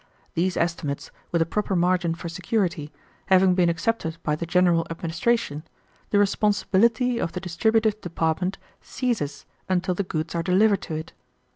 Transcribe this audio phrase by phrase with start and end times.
[0.33, 2.91] These estimates, with a proper margin for security,
[3.27, 5.61] having been accepted by the general administration,
[6.09, 11.13] the responsibility of the distributive department ceases until the goods are delivered to it.